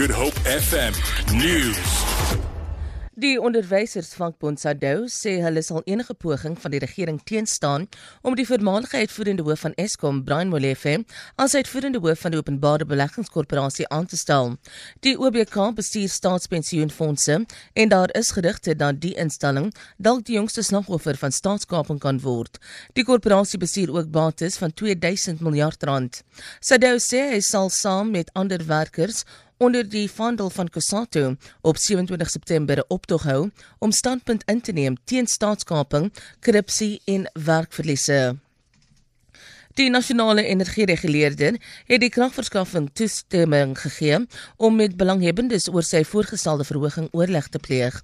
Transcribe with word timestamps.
Good 0.00 0.16
Hope 0.16 0.40
FM 0.48 0.94
News. 1.36 1.88
Die 3.20 3.34
onderwysersvakbond 3.36 4.62
SADU 4.62 5.10
sê 5.12 5.34
hulle 5.44 5.60
sal 5.60 5.82
enige 5.84 6.14
poging 6.16 6.54
van 6.62 6.72
die 6.72 6.78
regering 6.80 7.18
teenstaan 7.28 7.82
om 8.24 8.32
die 8.38 8.46
voormalige 8.48 8.96
uitvoerende 8.96 9.44
hoof 9.44 9.66
van 9.66 9.74
Eskom, 9.82 10.22
Brian 10.24 10.48
Molefe, 10.48 10.94
as 11.36 11.54
uitvoerende 11.54 12.00
hoof 12.00 12.22
van 12.24 12.32
die 12.32 12.40
Openbare 12.40 12.86
Beleggingskorporasie 12.88 13.88
aan 13.92 14.08
te 14.08 14.16
stel. 14.16 14.54
Die 15.04 15.18
OBK 15.20 15.58
bestuur 15.76 16.08
staatspensioenfonde 16.08 17.42
en 17.74 17.92
daar 17.92 18.14
is 18.16 18.32
gerugte 18.38 18.76
dat 18.76 19.02
die 19.04 19.12
instelling 19.20 19.68
dalk 19.98 20.24
die 20.24 20.38
jongste 20.38 20.64
slagoffer 20.64 21.20
van 21.20 21.36
staatskaping 21.36 22.00
kan 22.00 22.22
word. 22.24 22.56
Die 22.96 23.04
korporasie 23.04 23.60
bestuur 23.60 23.92
ook 23.98 24.08
bates 24.08 24.56
van 24.56 24.72
2000 24.72 25.44
miljard 25.44 25.84
rand. 25.84 26.22
SADU 26.60 26.96
sê 27.04 27.26
hy 27.34 27.44
sal 27.44 27.68
saam 27.68 28.16
met 28.16 28.32
ander 28.32 28.64
werkers 28.64 29.26
onder 29.60 29.88
die 29.88 30.10
vandel 30.10 30.50
van 30.50 30.68
Kusato 30.68 31.36
op 31.60 31.76
27 31.76 32.30
September 32.30 32.76
'n 32.78 32.84
optog 32.88 33.22
hou 33.22 33.50
om 33.78 33.92
standpunt 33.92 34.42
in 34.44 34.60
te 34.60 34.72
neem 34.72 34.96
teen 35.04 35.26
staatskaping, 35.26 36.12
korrupsie 36.40 37.00
en 37.04 37.30
werkverliese. 37.32 38.36
Die 39.78 39.86
nasionale 39.90 40.42
energiereguleerder 40.50 41.54
het 41.86 42.00
die 42.02 42.10
kragverskaffing 42.10 42.88
toestemming 42.98 43.76
gegee 43.78 44.16
om 44.58 44.74
met 44.74 44.96
belanghebbendes 44.98 45.68
oor 45.70 45.86
sy 45.86 46.00
voorgestelde 46.02 46.64
verhoging 46.66 47.06
oorleg 47.14 47.46
te 47.54 47.60
pleeg. 47.62 48.00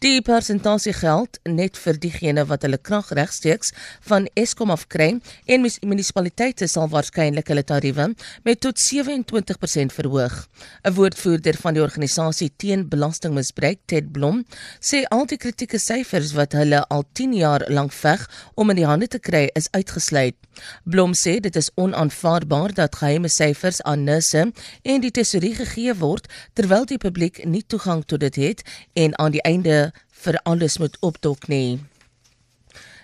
Die 0.00 0.22
persentasie 0.24 0.94
geld 0.96 1.36
net 1.44 1.76
vir 1.76 1.98
diegene 2.00 2.46
wat 2.48 2.64
hulle 2.64 2.78
krag 2.80 3.10
regsteeks 3.12 3.74
van 4.08 4.30
Eskom 4.32 4.72
afkry 4.72 5.10
en 5.44 5.68
munisipaliteite 5.90 6.70
sal 6.72 6.88
waarskynlik 6.88 7.52
hulle 7.52 7.66
tariewe 7.68 8.08
met 8.48 8.60
tot 8.64 8.80
27% 8.80 9.92
verhoog. 9.92 10.48
'n 10.88 10.94
Woordvoerder 10.96 11.56
van 11.60 11.74
die 11.74 11.82
organisasie 11.82 12.50
teen 12.56 12.88
belastingmisbruik, 12.88 13.78
Ted 13.86 14.12
Blom, 14.12 14.44
sê 14.80 15.04
al 15.10 15.26
die 15.26 15.36
kritieke 15.36 15.78
syfers 15.78 16.32
wat 16.32 16.52
hulle 16.52 16.80
al 16.88 17.04
10 17.12 17.34
jaar 17.34 17.64
lank 17.68 17.92
veg 17.92 18.24
om 18.54 18.70
in 18.70 18.76
die 18.76 18.88
hande 18.88 19.08
te 19.08 19.18
kry 19.18 19.50
is 19.52 19.68
uitgesluit. 19.70 20.36
Blom 20.84 21.09
sê 21.14 21.38
dit 21.40 21.56
is 21.56 21.70
onaanvaarbaar 21.74 22.74
dat 22.74 22.96
geheime 23.00 23.28
syfers 23.28 23.82
aan 23.82 24.04
nisse 24.04 24.52
en 24.82 25.00
die 25.00 25.10
tesorie 25.10 25.54
gegee 25.54 25.94
word 25.94 26.26
terwyl 26.52 26.86
die 26.86 26.98
publiek 26.98 27.44
nie 27.44 27.64
toegang 27.66 28.04
tot 28.04 28.20
dit 28.20 28.36
het 28.36 28.62
en 28.94 29.18
aan 29.18 29.36
die 29.36 29.42
einde 29.42 29.92
vir 30.24 30.40
alles 30.42 30.78
moet 30.78 30.96
opdok 31.00 31.48
nie. 31.48 31.78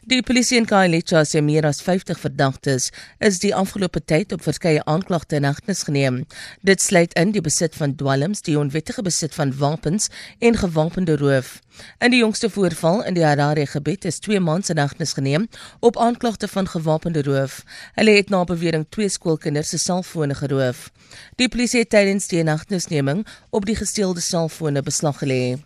Die 0.06 0.22
polisie 0.22 0.60
in 0.60 0.68
Khayelitsha 0.70 1.24
sê 1.26 1.40
meer 1.42 1.66
as 1.66 1.80
50 1.82 2.20
verdagtes 2.22 2.92
is 3.28 3.40
die 3.42 3.50
afgelope 3.58 3.98
tyd 4.06 4.30
op 4.36 4.44
verskeie 4.44 4.84
aanklagte 4.86 5.40
in 5.40 5.48
hegtenis 5.48 5.82
geneem. 5.88 6.20
Dit 6.62 6.84
sluit 6.84 7.16
in 7.18 7.32
die 7.34 7.42
besit 7.42 7.74
van 7.74 7.96
dwelms, 7.98 8.44
die 8.46 8.54
onwettige 8.54 9.02
besit 9.02 9.34
van 9.34 9.50
wapens 9.58 10.06
en 10.38 10.60
gewapende 10.62 11.18
roof. 11.18 11.56
In 11.98 12.14
die 12.14 12.22
jongste 12.22 12.52
voorval 12.54 13.02
in 13.02 13.18
die 13.18 13.26
Harare 13.26 13.66
gebied 13.66 14.06
is 14.06 14.22
twee 14.22 14.38
mans 14.38 14.70
in 14.70 14.78
hegtenis 14.78 15.18
geneem 15.18 15.50
op 15.80 15.98
aanklagte 15.98 16.46
van 16.54 16.70
gewapende 16.70 17.26
roof. 17.26 17.64
Hulle 17.98 18.14
het 18.22 18.30
na 18.30 18.46
bewering 18.46 18.86
twee 18.88 19.10
skoolkinders 19.10 19.74
se 19.74 19.82
selfone 19.90 20.38
geroof. 20.38 20.92
Die 21.34 21.50
polisie 21.50 21.82
het 21.82 21.90
tydens 21.90 22.30
die 22.30 22.46
hegtenisneming 22.46 23.26
op 23.50 23.66
die 23.66 23.82
gesteelde 23.82 24.22
selfone 24.22 24.86
beslag 24.86 25.18
gelê. 25.26 25.56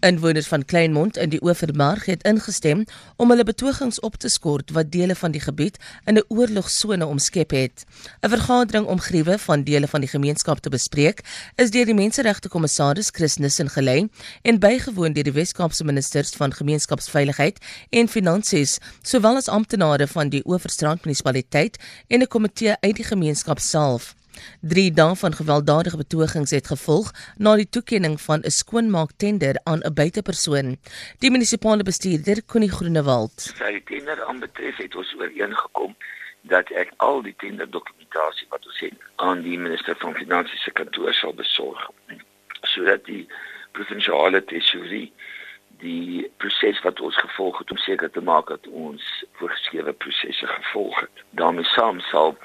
Inwoners 0.00 0.46
van 0.46 0.64
Kleinmond 0.64 1.16
in 1.16 1.28
die 1.28 1.42
Oeverberg 1.42 2.04
het 2.04 2.22
ingestem 2.22 2.84
om 3.16 3.30
hulle 3.30 3.44
betogings 3.44 4.00
op 4.00 4.16
te 4.16 4.28
skort 4.28 4.70
wat 4.70 4.92
dele 4.92 5.14
van 5.14 5.30
die 5.30 5.40
gebied 5.40 5.76
in 6.04 6.16
'n 6.16 6.24
oorlogsone 6.28 7.06
omskep 7.06 7.50
het. 7.50 7.84
'n 8.20 8.28
Vergadering 8.28 8.86
om 8.86 9.00
griewe 9.00 9.38
van 9.38 9.62
dele 9.62 9.88
van 9.88 10.00
die 10.00 10.08
gemeenskap 10.08 10.58
te 10.58 10.68
bespreek 10.68 11.20
is 11.56 11.70
deur 11.70 11.84
die 11.84 11.94
Menseregte 11.94 12.48
Kommissaris 12.48 13.10
Chris 13.12 13.36
Nissen 13.36 13.70
gelei 13.70 14.08
en 14.42 14.58
bygewoon 14.58 15.12
deur 15.12 15.24
die 15.24 15.32
Wes-Kaapse 15.32 15.84
ministers 15.84 16.30
van 16.30 16.52
Gemeenskapsveiligheid 16.52 17.58
en 17.90 18.08
Finansies, 18.08 18.78
sowel 19.02 19.36
as 19.36 19.48
amptenare 19.48 20.06
van 20.06 20.28
die 20.28 20.42
Oeverstrand 20.44 21.04
munisipaliteit 21.04 21.76
en 22.06 22.20
'n 22.20 22.26
komitee 22.26 22.74
uit 22.80 22.96
die 22.96 23.04
gemeenskap 23.04 23.58
self. 23.58 24.14
3 24.60 24.92
dae 24.92 25.16
van 25.16 25.32
gewelddadige 25.32 25.96
betogings 25.96 26.50
het 26.50 26.66
gevolg 26.66 27.10
na 27.36 27.56
die 27.56 27.68
toekenning 27.68 28.20
van 28.20 28.40
'n 28.44 28.50
skoonmaak 28.50 29.10
tender 29.16 29.60
aan 29.64 29.80
'n 29.80 29.94
buitepersoon. 29.94 30.76
Die 31.18 31.30
munisipale 31.30 31.82
bestuurder, 31.82 32.44
Connie 32.46 32.70
Groenewald, 32.70 33.54
sê 33.56 33.70
die 33.72 33.84
tender 33.84 34.24
aanbetref 34.24 34.76
het 34.76 34.94
ons 34.96 35.14
ooreengekom 35.18 35.96
dat 36.42 36.70
ek 36.70 36.92
al 36.96 37.22
die 37.22 37.34
tender 37.36 37.70
dokumentasie 37.70 38.46
wat 38.48 38.66
ons 38.66 38.80
het 38.80 38.94
aan 39.16 39.42
die 39.42 39.58
minister 39.58 39.96
van 39.98 40.14
finansies 40.14 40.62
se 40.62 40.70
kantoor 40.70 41.12
sal 41.14 41.34
besorg 41.34 41.90
sodat 42.72 43.04
die 43.04 43.26
provinsiale 43.72 44.44
tesourie 44.44 45.12
die 45.80 46.30
proses 46.36 46.80
wat 46.84 47.00
ons 47.00 47.16
gevolg 47.16 47.58
het 47.58 47.70
om 47.70 47.80
seker 47.80 48.10
te 48.10 48.20
maak 48.20 48.48
dat 48.48 48.66
ons 48.66 49.04
voorgeskrewe 49.40 49.92
prosesse 49.92 50.46
gevolg 50.46 51.00
het. 51.00 51.24
daarmee 51.30 51.64
saam 51.64 52.00
sal 52.00 52.36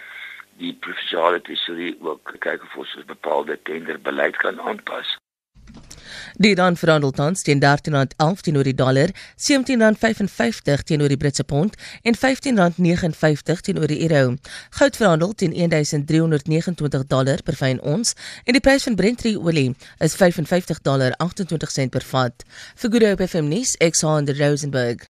die 0.61 0.73
provinsiale 0.85 1.41
tesorie 1.41 1.93
ook 1.99 2.35
kyk 2.39 2.63
of 2.63 2.81
ons 2.83 2.97
bepaalde 3.11 3.59
tenderbeleid 3.69 4.37
kan 4.43 4.59
aanpas. 4.59 5.17
Die 6.37 6.55
rand 6.55 6.79
verhandel 6.79 7.11
tans 7.11 7.41
teen 7.47 7.61
R13.11 7.63 8.43
teenoor 8.47 8.67
die 8.67 8.75
dollar, 8.75 9.11
R17.55 9.39 10.83
teenoor 10.89 11.11
die 11.11 11.19
Britse 11.19 11.43
pond 11.43 11.75
en 12.03 12.15
R15.59 12.15 13.63
teenoor 13.67 13.87
die 13.91 14.01
euro. 14.07 14.35
Goud 14.79 14.99
verhandel 14.99 15.33
teen 15.33 15.55
1329 15.55 17.07
dollar 17.07 17.43
per 17.43 17.55
fyn 17.59 17.81
ons 17.81 18.15
en 18.43 18.57
die 18.57 18.63
prys 18.63 18.87
van 18.87 18.95
Brent 18.99 19.25
olie 19.25 19.75
is 19.99 20.15
$55.28 20.19 21.89
per 21.89 22.07
vat. 22.11 22.45
Vir 22.75 22.89
Good 22.91 23.07
Hope 23.09 23.27
FM 23.27 23.51
nuus, 23.51 23.75
Alexander 23.79 24.35
Rosenberg. 24.39 25.03